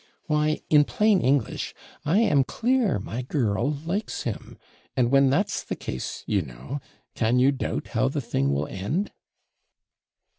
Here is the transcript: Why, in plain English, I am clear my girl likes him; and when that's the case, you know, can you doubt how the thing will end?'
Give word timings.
Why, 0.25 0.59
in 0.67 0.83
plain 0.83 1.21
English, 1.21 1.75
I 2.05 2.21
am 2.21 2.43
clear 2.43 2.97
my 2.97 3.21
girl 3.21 3.69
likes 3.85 4.23
him; 4.23 4.57
and 4.97 5.11
when 5.11 5.29
that's 5.29 5.63
the 5.63 5.75
case, 5.75 6.23
you 6.25 6.41
know, 6.41 6.81
can 7.13 7.37
you 7.37 7.51
doubt 7.51 7.89
how 7.89 8.09
the 8.09 8.19
thing 8.19 8.51
will 8.51 8.65
end?' 8.65 9.11